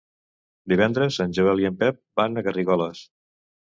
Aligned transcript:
Divendres 0.73 1.21
en 1.27 1.37
Joel 1.41 1.63
i 1.67 1.71
en 1.71 1.79
Pep 1.85 2.03
van 2.23 2.45
a 2.45 2.49
Garrigoles. 2.51 3.09